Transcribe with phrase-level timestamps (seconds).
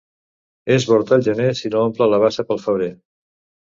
[0.77, 2.93] És bord el gener si no omple la bassa pel febrer.